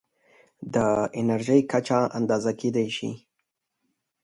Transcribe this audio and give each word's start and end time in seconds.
د 0.73 0.75
انرژۍ 1.19 1.61
کچه 1.71 1.99
اندازه 2.17 2.51
کېدای 2.59 2.87
شي. 2.97 3.11